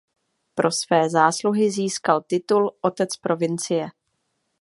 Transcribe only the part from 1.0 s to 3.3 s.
zásluhy získal titul „otec